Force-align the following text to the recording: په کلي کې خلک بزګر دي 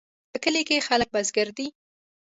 په 0.31 0.37
کلي 0.43 0.61
کې 0.67 0.85
خلک 0.87 1.07
بزګر 1.13 1.47
دي 1.57 1.67